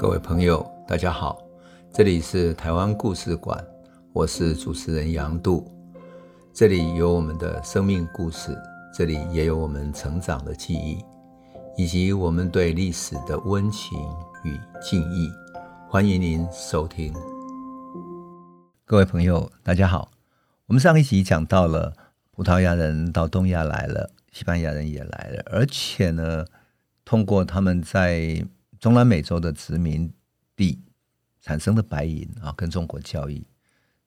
[0.00, 1.46] 各位朋友，大家好，
[1.92, 3.62] 这里是台湾故事馆，
[4.14, 5.70] 我是主持人杨度，
[6.54, 8.56] 这里有我们的生命故事，
[8.94, 11.04] 这里也有我们成长的记忆，
[11.76, 13.98] 以及我们对历史的温情
[14.42, 15.30] 与敬意。
[15.86, 17.12] 欢迎您收听。
[18.86, 20.10] 各位朋友，大家好，
[20.64, 21.92] 我们上一集讲到了
[22.30, 26.46] 葡萄牙人到东亚来了，西班牙人也来了，而且呢，
[27.04, 28.42] 通过他们在
[28.80, 30.10] 中南美洲的殖民
[30.56, 30.80] 地
[31.42, 33.46] 产生的白银啊，跟中国交易，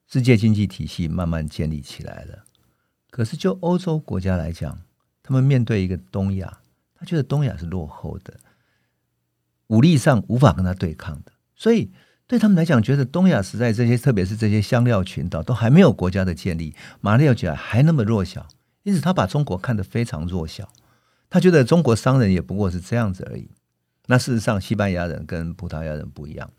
[0.08, 2.44] 世界经济体系慢慢建立起来了。
[3.12, 4.82] 可是就欧洲国家来讲，
[5.22, 6.62] 他们面对一个东亚，
[6.96, 8.40] 他觉得东亚是落后的，
[9.68, 11.92] 武力上无法跟他对抗的，所以
[12.26, 18.48] 对他们来讲，觉得东亚实在这些，特别是这些香料群岛都还没有国家的建立，马六甲还那么弱小，
[18.82, 20.68] 因此他把中国看得非常弱小，
[21.30, 23.52] 他觉得中国商人也不过是这样子而已。
[24.08, 26.52] 那事实上，西班牙人跟葡萄牙人不一样。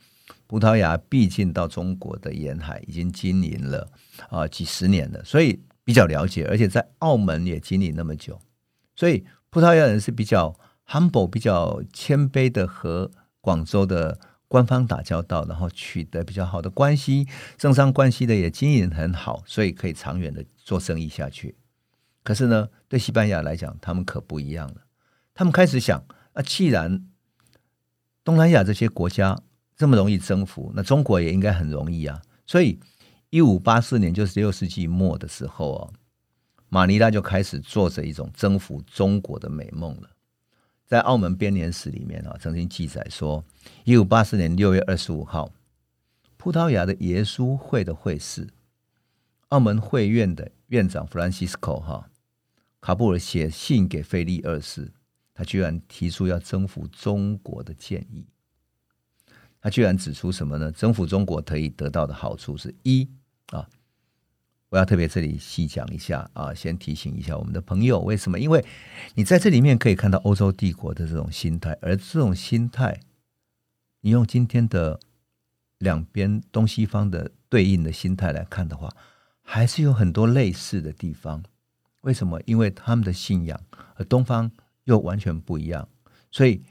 [0.46, 3.90] 葡萄牙毕竟到中国的沿海已经经营了
[4.30, 8.40] 啊几十年了，所以比较了解，而且在澳门也经营那么久，
[8.94, 10.54] 所以葡萄牙人是比较
[10.86, 17.26] humble、比较谦卑的，和广州的官方打交道，然后取得比较好的关系，
[17.58, 21.56] 政商关系的也经营很好，所以可以长远的做生意下去。
[22.22, 24.76] 可是呢，对西班牙来讲，他们可不一样了。
[25.34, 27.04] 他们开始想，那既然
[28.24, 29.38] 东南亚这些国家
[29.76, 32.22] 这么容易征服，那中国也应该很容易啊。
[32.46, 32.80] 所以，
[33.30, 35.92] 一五八四年，就是六世纪末的时候哦，
[36.68, 40.10] 马尼拉就开始做着一种征服中国的美梦了。
[40.86, 43.44] 在澳门编年史里面啊，曾经记载说，
[43.84, 45.52] 一五八四年六月二十五号，
[46.36, 48.48] 葡萄牙的耶稣会的会士，
[49.48, 52.10] 澳门会院的院长弗兰西斯科哈
[52.80, 54.92] 卡布尔写信给腓利二世。
[55.34, 58.24] 他居然提出要征服中国的建议，
[59.60, 60.70] 他居然指出什么呢？
[60.70, 63.10] 征服中国可以得到的好处是一
[63.46, 63.68] 啊，
[64.68, 68.38] 我要特别这里细讲一下啊，先提醒一下我们的朋友，为什么？
[68.38, 68.64] 因为
[69.16, 73.00] 你在这里面可以看到欧洲帝国的这种心态，而这种心态，
[74.02, 75.00] 你用今天的
[75.78, 78.88] 两边东西方的对应的心态来看的话，
[79.42, 81.42] 还是有很多类似的地方。
[82.02, 82.40] 为什么？
[82.46, 83.60] 因为他们的信仰，
[83.96, 84.52] 而东方。
[84.84, 85.88] 又完全不一样，
[86.30, 86.62] 所以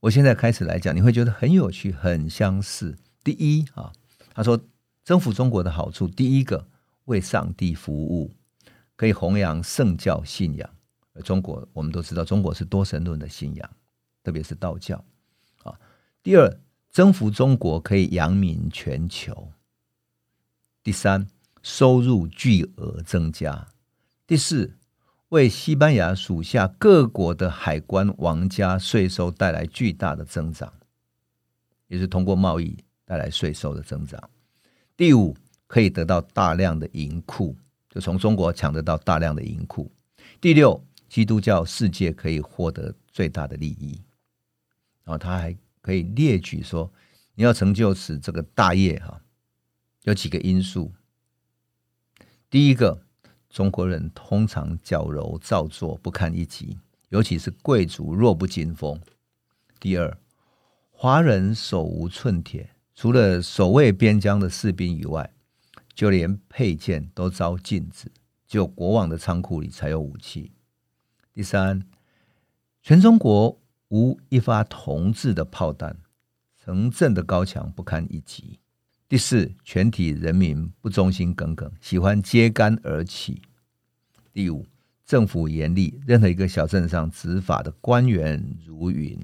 [0.00, 2.96] 我现在开始来讲，你会觉得很有趣，很相似。
[3.22, 3.90] 第一啊，
[4.34, 4.60] 他说
[5.02, 6.68] 征服中国的好处，第一个
[7.06, 8.30] 为上帝服务，
[8.96, 10.70] 可以弘扬圣教信仰。
[11.14, 13.70] 而中国我们都知道，中国是多神论的信仰，
[14.22, 15.02] 特别是道教
[15.62, 15.78] 啊。
[16.22, 16.60] 第二，
[16.90, 19.52] 征服中国可以扬名全球。
[20.82, 21.26] 第三，
[21.62, 23.68] 收入巨额增加。
[24.26, 24.76] 第四。
[25.34, 30.72] 为西班牙属下各国的海关、王家税收带来巨大的增长，
[31.88, 34.30] 也是通过贸易带来税收的增长。
[34.96, 35.36] 第五，
[35.66, 37.56] 可以得到大量的银库，
[37.90, 39.90] 就从中国抢得到大量的银库。
[40.40, 44.00] 第六，基督教世界可以获得最大的利益。
[45.02, 46.88] 然后他还可以列举说，
[47.34, 49.20] 你要成就此这个大业哈，
[50.04, 50.92] 有几个因素。
[52.48, 53.03] 第一个。
[53.54, 56.76] 中国人通常矫揉造作，不堪一击，
[57.10, 59.00] 尤其是贵族弱不禁风。
[59.78, 60.18] 第二，
[60.90, 65.32] 华人手无寸铁，除了守卫边疆的士兵以外，
[65.94, 68.10] 就连佩剑都遭禁止，
[68.48, 70.50] 只有国王的仓库里才有武器。
[71.32, 71.86] 第三，
[72.82, 73.60] 全中国
[73.90, 75.98] 无一发铜制的炮弹，
[76.60, 78.58] 城镇的高墙不堪一击。
[79.14, 83.40] 第四，全体人民不忠心耿耿，喜欢揭竿而起。
[84.32, 84.66] 第五，
[85.06, 89.16] 政府严厉，任何一个小镇上执法的官员如云。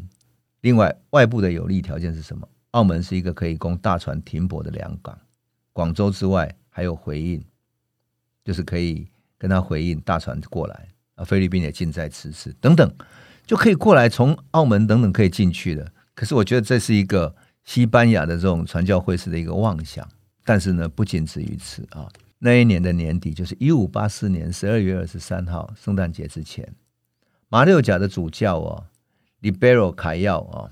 [0.61, 2.49] 另外，外部的有利条件是什么？
[2.71, 5.19] 澳门是一个可以供大船停泊的良港，
[5.73, 7.45] 广州之外还有回应，
[8.45, 10.87] 就是可以跟他回应大船过来
[11.17, 11.25] 啊。
[11.25, 12.95] 菲律宾也近在咫尺，等等，
[13.45, 15.93] 就可以过来，从澳门等等可以进去的。
[16.15, 17.35] 可是我觉得这是一个。
[17.65, 20.09] 西班牙的这种传教会士的一个妄想，
[20.45, 22.09] 但是呢，不仅止于此啊。
[22.39, 26.75] 那一年的年底，就是一五八四年十二月二十三号，圣诞节之前，
[27.49, 28.87] 马六甲的主教哦
[29.43, 30.71] ，Libero 凯耀哦，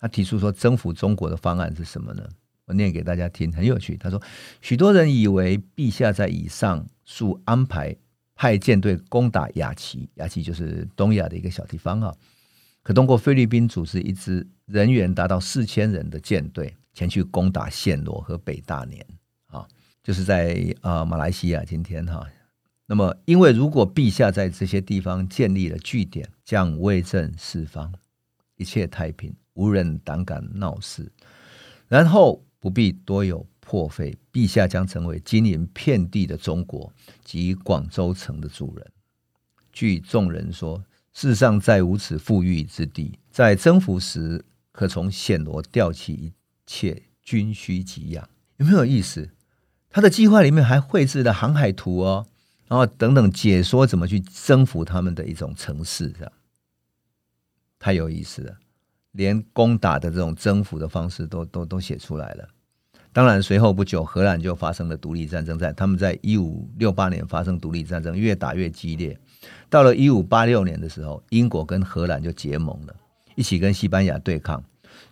[0.00, 2.26] 他提出说征服中国的方案是什么呢？
[2.64, 3.96] 我念给大家听，很有趣。
[3.96, 4.20] 他说，
[4.60, 7.94] 许多人以为陛下在以上述安排
[8.34, 12.12] 派舰队攻打雅琪，雅琪就是东亚的一个小地方啊。
[12.86, 19.04] 可通过菲律宾组织一支人员达到四千人的舰队前去攻打暹罗和北大年
[19.48, 19.66] 啊，
[20.04, 22.24] 就是在啊马来西亚今天哈。
[22.86, 27.92] 那么，因为如果陛下在这些地方建立了据点，将威震四方，
[28.54, 31.10] 一切太平，无人胆敢闹事。
[31.88, 36.92] 然后不必多有破费，陛下将成为经营遍地的中国
[37.24, 38.86] 及广州城的主人。
[39.72, 40.80] 据众人说，
[41.18, 46.32] 世上再无此富裕之地，在征服时可从暹罗调起一
[46.66, 48.28] 切军需给养。
[48.58, 49.30] 有没有意思？
[49.88, 52.26] 他的计划里面还绘制了航海图哦，
[52.68, 56.30] 然后等等解说怎么去征服他们的一种城市，这样
[57.78, 58.58] 太有意思了。
[59.12, 62.46] 连攻打的这种征服的方式都都都写出来了。
[63.14, 69.18] 当然，随后不久，荷兰就发生了独立战争，在他们在一五六八年发生独立战争，越打越激烈。
[69.68, 72.94] 到了一五八六年的时候，英国跟荷兰就结盟了，
[73.34, 74.62] 一起跟西班牙对抗。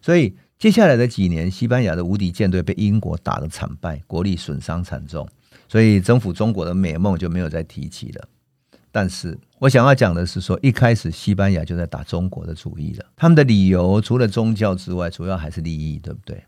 [0.01, 5.29] 所以接下来的几年，西班牙的无敌舰队被英国打得惨败，国力损伤惨重，
[5.69, 8.29] 所以征服中国的美梦就没有再提起了。
[8.91, 13.05] 但是我想要讲的是说，一开始西班牙就在打中国的主意了。
[13.17, 16.45] 他们的理由除了宗教之外，主要还是利益，对不对？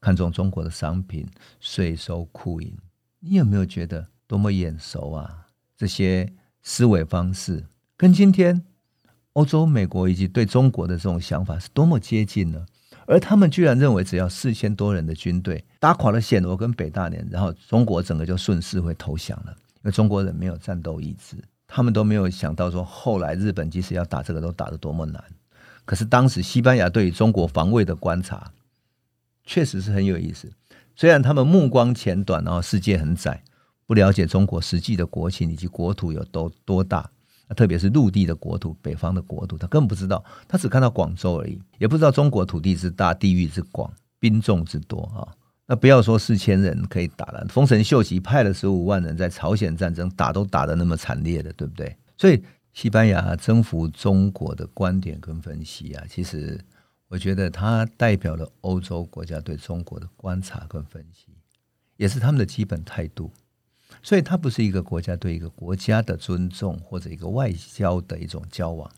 [0.00, 1.26] 看中中国的商品、
[1.58, 2.72] 税收、库银，
[3.18, 5.46] 你有没有觉得多么眼熟啊？
[5.76, 6.32] 这些
[6.64, 7.66] 思维方式
[7.96, 8.64] 跟今天
[9.34, 12.64] 欧洲、美国以及对中国的这种想法是多么接近呢？
[13.06, 21.36] 而他们居然认为，只要四千多人的军队打垮了暹罗跟北大连，然后中国整个就顺势会投降了，因为中国人没有战斗意志。
[21.66, 25.22] 他们都没有想到说，后来日本即使要打这个，都打得多么难。
[25.84, 28.52] 可是当时西班牙对于中国防卫的观察，
[29.44, 30.50] 确实是很有意思。
[30.96, 33.42] 虽然他们目光浅短，然后世界很窄，
[33.86, 37.10] 不了解中国实际的国情以及国土有多多大，
[37.56, 40.24] 特别是陆地的国土、北方的国土，他根本不知道。
[40.48, 45.28] 他只看到广州而已，也不知道中国土地之大、地域之广、兵众之多啊。
[45.66, 51.96] 那不要说四千人可以打了，丰臣秀吉派了十五万人在朝鲜战争打都打得那么惨烈的，对不对？
[52.16, 52.42] 所以
[52.72, 56.60] 西班牙征服中国的观点跟分析啊，其实
[57.08, 61.28] 我觉得它代表了欧洲国家对中国的观察跟分析，
[61.96, 63.30] 也是他们的基本态度。
[64.04, 68.88] 所以它不是一个国家对一个国家的尊重或者一个外交的一种交往，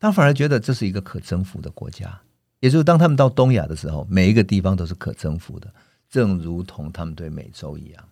[0.00, 2.20] 他反而觉得这是一个可征服的国家。
[2.58, 5.72] 也就是当他们到东亚的时候，每一个地方都是可征服的，
[6.10, 8.04] 正如同他们对美洲一样。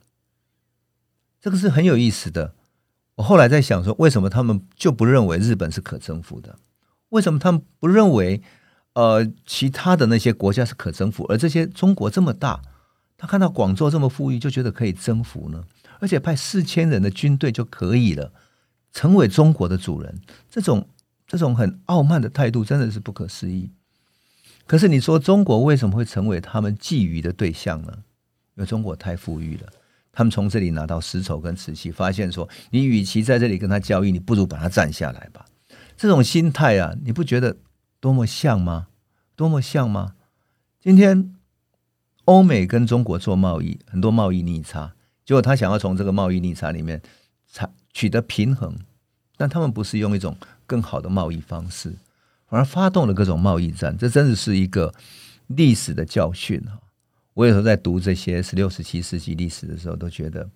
[1.40, 2.54] 这个是很有意思的。
[3.16, 6.56] 我后来在想说，为什么他们就不认为日本是可征服的？
[7.08, 8.40] 为什么他们不认为
[8.92, 11.24] 呃其他的那些国家是可征服？
[11.28, 12.62] 而这些中国这么大，
[13.20, 15.62] 他看到广州这么富裕，就觉得可以征服呢？
[15.98, 18.32] 而且派四千人的军队就可以了，
[18.94, 20.18] 成为中国的主人。
[20.48, 20.88] 这种
[21.26, 23.70] 这种很傲慢的态度，真的是不可思议。
[24.66, 27.92] 可是你说中国为什么会成为他们觊觎的对象呢？
[28.54, 29.66] 因为中国太富裕了，
[30.10, 35.44] 他们从这里拿到丝绸跟瓷器，发现说，你与其在这里跟他交易，你不如把它占下来吧。
[35.94, 37.58] 这种心态啊，你不觉得
[38.00, 38.86] 多么像吗？
[39.36, 40.14] 多么像吗？
[40.80, 41.34] 今天
[42.30, 44.94] 欧美跟中国做贸易，很多贸易逆差，
[45.24, 47.02] 结果他想要从这个贸易逆差里面
[47.92, 48.78] 取得平衡，
[49.36, 51.92] 但他们不是用一种更好的贸易方式。
[52.46, 54.94] 反而发动了各种贸易战，这真的是一个
[55.48, 56.78] 历史的教训哈！
[57.34, 60.48] 我有时候在读这些十六、十七世纪历史的时候，都觉得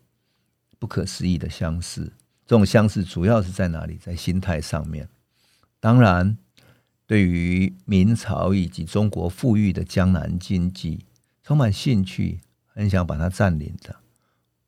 [0.79, 2.13] 不可思议的相似。
[2.47, 3.97] 这种相似主要是在哪里？
[3.97, 5.09] 在心态上面。
[5.81, 6.39] 当然，
[7.05, 11.05] 对于明朝以及中国富裕的江南经济
[11.47, 13.95] 充满兴趣，很想把它占领的，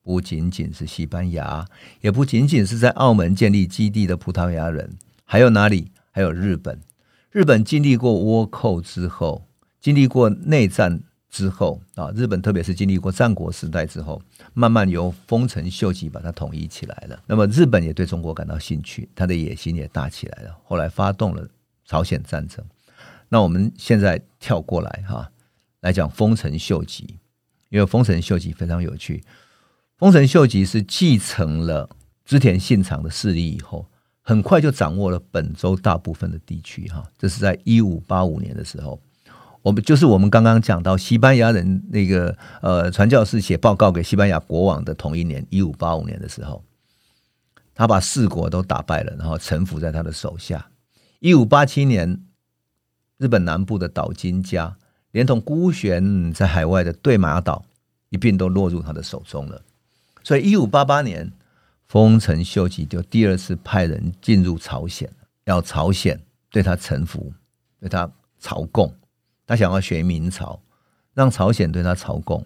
[0.02, 1.66] 不仅仅是西班牙，
[2.02, 5.90] 也不仅仅是在澳门建立基地的葡萄牙人，还有哪里？
[6.10, 6.78] 还有日本。
[7.30, 9.46] 日本经历过倭寇之后，
[9.80, 14.20] 经历过内战之后啊，日本特别是经历过战国时代之后，
[14.52, 17.22] 慢慢由丰臣秀吉把它统一起来了。
[17.26, 20.54] 那么日本也对中国感到兴趣，他的野心也大起来了。
[20.64, 21.48] 后来发动了
[21.86, 22.62] 朝鲜战争。
[23.30, 25.30] 那我们现在跳过来哈，
[25.80, 27.18] 来讲丰臣秀吉，
[27.68, 29.24] 因为丰臣秀吉非常有趣。
[29.98, 31.88] 丰臣秀吉是继承了
[32.24, 33.88] 织田信长的势力以后。
[34.28, 39.00] 很快就掌握了本州大部分的地区，哈，这是在一五八五年的时候，
[39.62, 46.64] 我们就是我们刚刚讲到西班牙人那个呃传教士写报告给西班牙国王的同一年，一五八五年的时候，
[47.72, 50.70] 他把四国都打败了，然后臣服在他的手下。
[51.20, 52.20] 一五八七年，
[53.18, 54.76] 日本南部的岛津家
[55.16, 57.64] 连同孤悬在海外的对马岛
[58.10, 59.62] 一并都落入他的手中了。
[60.22, 61.32] 所以一五八八年。
[61.88, 65.08] 丰臣秀吉就第二次派人进入朝鲜，
[65.44, 66.20] 要朝鲜
[66.50, 67.32] 对他臣服，
[67.78, 68.92] 对他朝贡。
[69.46, 70.60] 他想要学明朝，
[71.14, 72.44] 让朝鲜对他朝贡。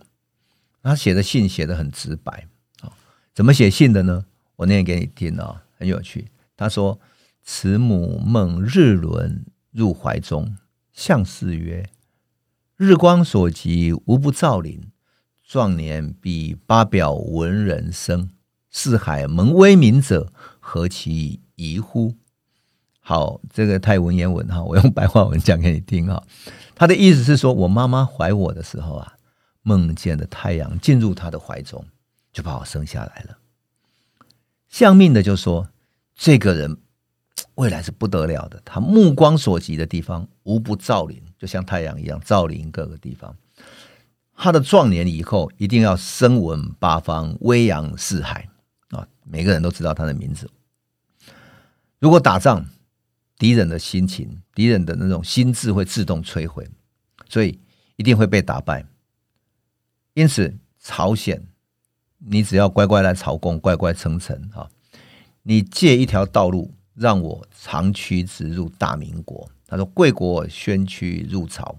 [0.83, 2.47] 他写的信写得很直白
[2.83, 2.93] 啊，
[3.35, 4.27] 怎么写信的呢？
[4.57, 6.29] 我念给你听啊，很有趣。
[6.55, 7.00] 他说
[7.43, 10.59] ：“慈母梦日轮入怀中，
[10.93, 11.89] 相氏曰
[12.83, 14.81] ：‘日光所及，无不照临。
[15.47, 18.31] 壮年必八表闻人生，
[18.71, 22.15] 四海蒙威名者，何其疑乎？
[23.01, 26.23] 好，这个太文言文哈，我用白话文讲给你听哈。
[26.75, 29.13] 他的意思是说，我妈妈怀我的时候啊，
[29.61, 31.85] 梦见了太阳进入她的怀中，
[32.33, 33.37] 就把我生下来了。
[34.71, 35.69] 相命的就说，
[36.17, 36.79] 这个人
[37.57, 43.35] 未来是不得了的，他目光所及的地方，无不照临，就像太阳一样照临各个地方。
[44.37, 48.47] 他的壮年以后，一定要声闻八方，威扬四海
[48.91, 49.09] 啊！
[49.25, 50.51] 每个人都知道他的名字。
[51.99, 52.67] 如果打仗，
[53.39, 56.69] 敌人的心情，敌人的那种心智会自动摧毁，
[57.29, 57.59] 所以
[57.97, 58.85] 一定会被打败。
[60.13, 61.47] 因此，朝鲜，
[62.19, 64.69] 你只要乖乖来朝贡，乖乖称臣啊！
[65.43, 69.51] 你借一条道路，让我长驱直入大明国。
[69.71, 71.77] 他说：“贵国宣驱入朝，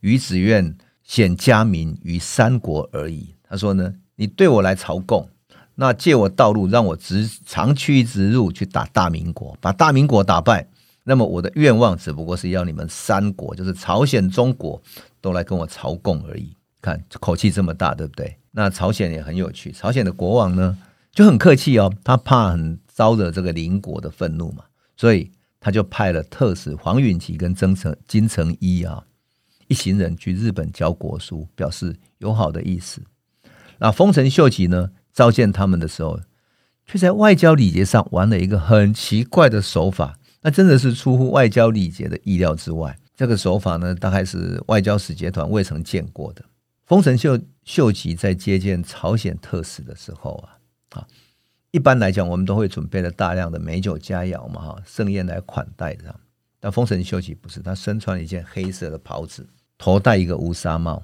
[0.00, 5.28] 于只愿显家名于三国而已。”他说呢，你对我来朝贡。
[5.74, 10.68] 那借我道路，让我直长驱直入去打大明国，把大明国打败。
[11.04, 14.80] 那么我的愿望只不过是要你们三国，就是朝鲜、中国，
[15.20, 16.54] 都来跟我朝贡而已。
[16.80, 18.36] 看口气这么大，对不对？
[18.52, 20.76] 那朝鲜也很有趣，朝鲜的国王呢
[21.12, 24.64] 就很客气哦，他怕很招惹这个邻国的愤怒嘛，
[24.96, 25.30] 所以
[25.62, 29.02] 他就派了特使黄允琪跟曾成金城一啊
[29.68, 33.00] 一行人去日本交国书，表示友好的意思。
[33.78, 34.90] 那丰臣秀吉呢？
[35.14, 36.18] 召见他们的时候，
[36.86, 42.98] 却在外交礼节上玩了一个很奇怪的手法，那真的是出乎外交礼节的意料之外。
[43.14, 46.42] 这个手法呢，大概是外交使节团未曾见过的。
[46.86, 51.06] 丰臣秀秀吉在接见朝鲜特使的时候啊，啊，
[51.72, 56.20] 一般来讲，我们都会准备了大量的美酒佳肴嘛，哈，盛宴来款待这样。
[56.60, 59.48] 但丰臣秀吉不是，他身穿一件黑色的袍子，
[59.78, 61.02] 头戴一个乌纱帽。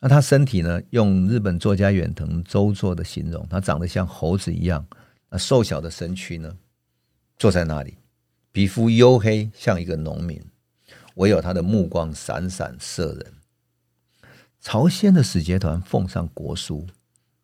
[0.00, 0.80] 那他身体呢？
[0.88, 4.86] 用日本作家远藤周作的形容，他长得像猴子一样。
[5.28, 6.56] 那瘦小的身躯呢？
[7.36, 7.98] 坐在那里，
[8.52, 10.42] 皮肤黝黑，像一个农民。
[11.16, 13.34] 唯有他的目光闪闪射人。
[14.62, 16.86] 朝鲜的使节团奉上国书，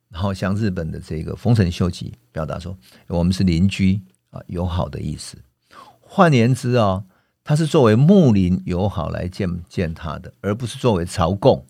[0.09, 2.77] 然后向日本的这个丰臣秀吉表达说
[3.09, 5.39] ：“我们是邻居啊，友好的意思。”
[6.03, 7.03] 换言之啊，
[7.43, 11.65] 他是作为睦邻友好来见见他的，而不是作为朝贡。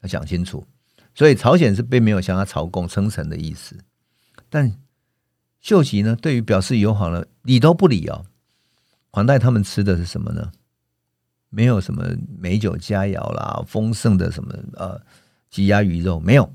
[0.00, 0.66] 要讲清楚，
[1.14, 3.76] 所以朝鲜是并没有向他朝贡称臣的意思，
[4.48, 4.74] 但
[5.60, 8.24] 秀吉呢，对于表示友好呢，理都不理哦。
[9.10, 10.50] 款待他们吃的是什么呢？
[11.50, 14.98] 没有什么美酒佳肴啦，丰盛的什么呃
[15.50, 16.54] 鸡鸭鱼肉没有，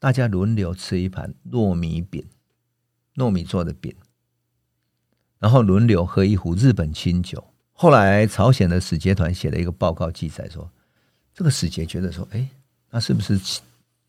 [0.00, 2.24] 大家轮流吃一盘糯米饼，
[3.16, 3.94] 糯米做的饼，
[5.38, 7.52] 然后轮流喝一壶日本清酒。
[7.72, 10.70] 后来朝鲜的使节团写了一个报告记载说，
[11.34, 12.48] 这个使节觉得说，哎。
[12.88, 13.38] 那是不是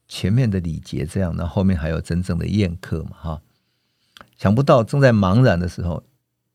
[0.08, 1.36] 前面的礼节这样？
[1.36, 3.18] 那后面还有真正的宴客嘛？
[3.18, 3.42] 哈，
[4.38, 6.02] 想不到正在茫然的时候，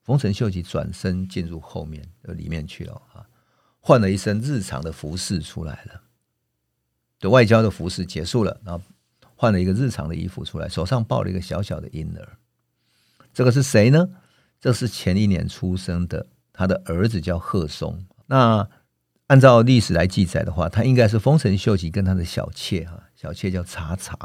[0.03, 3.27] 丰臣秀吉转身进入后面里面去了啊，
[3.81, 6.01] 换了一身日常的服饰出来了。
[7.19, 8.83] 的外交的服饰结束了，然后
[9.37, 12.39] 换了一个日常的衣服出来，手上抱了一个小小的婴儿。
[13.33, 14.09] 这个是谁呢？
[14.61, 18.05] 这是前一年出生的，他的儿子叫贺松。
[18.27, 18.69] 那。
[19.29, 24.19] 按照历史来记载的话，他应该是丰臣秀吉跟他的小妾哈，小妾叫茶茶，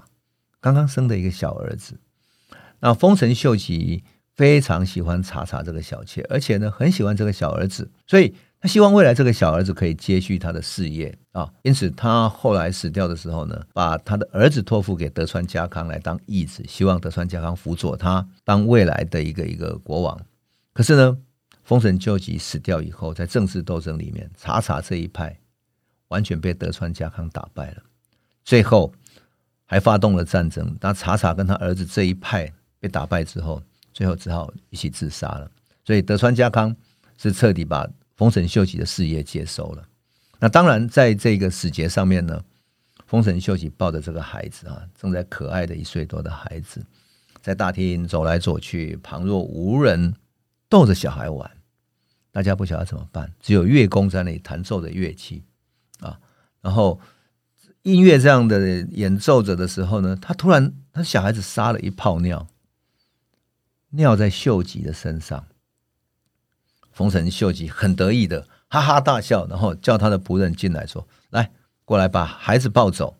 [0.60, 1.98] 刚刚生的一个小儿子。
[2.82, 4.04] 那丰臣秀吉
[4.36, 11.53] 非常喜欢茶茶这个小妾，而且呢很喜欢这个小儿子，所以他希望未来这个小儿子可以接续他的事业啊。
[11.62, 20.20] 因此他后来死掉的时候呢，把他的儿子托付给德川家康来当义子，希望德川家康辅佐他当未来的一个一个国王。
[20.74, 21.17] 可是呢，
[21.63, 25.38] 丰臣秀吉死掉以后，在政治斗争里面，茶茶这一派
[26.08, 27.84] 完全被德川家康打败了，
[28.44, 28.94] 最后
[29.65, 30.75] 还发动了战争。
[30.79, 33.62] 那茶茶跟他儿子这一派被打败之后，
[33.94, 35.50] 最后只好一起自杀了。
[35.84, 36.75] 所以德川家康
[37.17, 39.84] 是彻底把丰臣秀吉的事业接收了。
[40.39, 42.44] 那当然，在这个使节上面呢，
[43.06, 46.86] 丰臣秀吉抱着这个孩子啊，正在可爱的一岁多的孩子，
[47.41, 50.13] 在大厅走来走去，旁若无人，
[50.70, 51.50] 逗着小孩玩。
[52.32, 55.44] 大家不晓得怎么办，只有乐工在那里弹奏着乐器
[56.01, 56.20] 啊，
[56.62, 57.01] 然后
[57.82, 62.48] 音乐这样的演奏着的时候呢，他突然他小孩子撒了一泡尿，
[63.89, 65.48] 尿在秀吉的身上。
[66.91, 71.51] 丰臣秀吉很得意的哈哈大笑，然后叫他的仆人进来说：“来，
[71.86, 73.15] 过来把孩子抱走。”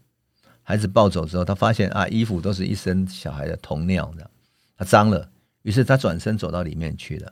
[0.62, 4.30] 孩子抱走之后，他发现啊，衣服都是一身小孩的童尿的，
[4.76, 5.30] 他脏了，
[5.62, 7.32] 于是他转身走到里面去了。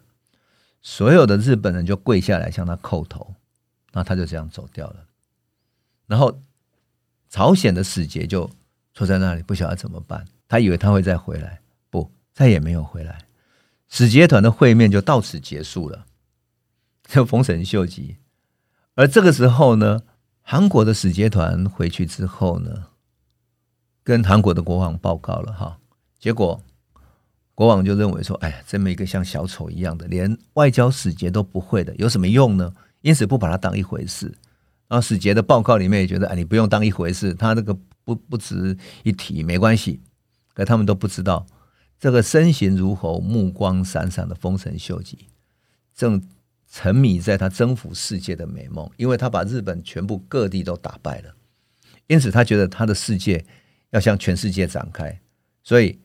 [0.81, 3.35] 所有的日本人就跪下来向他叩头，
[3.91, 5.05] 那他就这样走掉了。
[6.07, 6.39] 然后
[7.29, 8.49] 朝鲜的使节就
[8.93, 10.23] 坐在那里，不晓得怎么办。
[10.47, 13.19] 他以为他会再回来，不，再也没有回来。
[13.89, 16.05] 使节团的会面就到此结束了。
[17.07, 18.17] 就丰臣秀吉，
[18.95, 20.01] 而这个时候呢，
[20.41, 22.87] 韩国的使节团回去之后呢，
[24.03, 25.79] 跟韩国的国王报告了哈，
[26.19, 26.61] 结果
[27.53, 32.73] 国王就认为说，哎呀，这么一个像小丑一样的，连外交使节都不会的，有什么用呢？
[33.01, 34.35] 因此不把他当一回事。
[34.87, 40.01] 然后使节的报告里面也觉得，哎，你不用当一回事，他那个不不值一提，没关系。
[40.53, 41.45] 可他们都不知道，
[41.99, 45.27] 这个身形如猴、目光闪闪的丰臣秀吉，
[45.95, 46.21] 正
[46.77, 51.33] 沉迷在他征服世界的美梦，因为他把日本全部各地都打败了，
[52.07, 53.45] 因此他觉得他的世界
[53.91, 55.17] 要向全世界展开，
[55.63, 55.97] 所以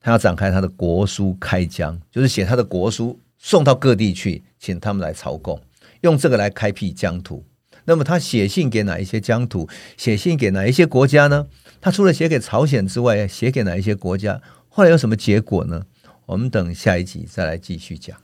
[0.00, 5.60] 他要展开他的国书开疆，就是写他的国书送到各地去，请他们来朝贡，
[6.00, 7.44] 用这个来开辟疆土。
[7.84, 9.68] 那么他写信给哪一些疆土？
[9.98, 11.48] 写信给哪一些国家呢？
[11.82, 14.40] 他除了写给朝鲜之外，写给哪一些国家？
[14.70, 15.84] 后来有什么结果呢？
[16.24, 18.16] 我们等下一集再来继续讲。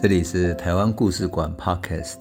[0.00, 2.18] 这里是台湾故事馆 Podcast，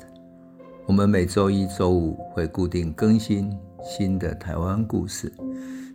[0.87, 5.31] 我们每周一、周五会固定更新新的台湾故事，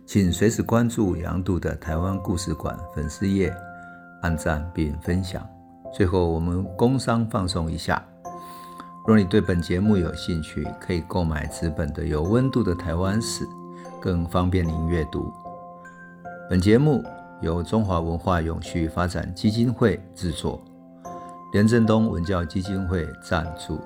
[0.05, 3.53] 请随时关注杨渡的台湾故事馆粉丝页，
[4.21, 5.45] 按赞并分享。
[5.93, 8.01] 最后，我们工商放送一下。
[9.05, 13.43] 若你对本节目有兴趣，可以购买纸本的《有温度的台湾史》，
[13.99, 15.29] 更方便您阅读。
[16.49, 17.03] 本节目
[17.41, 20.63] 由中华文化永续发展基金会制作，
[21.53, 23.79] 廉振东文教基金会赞助。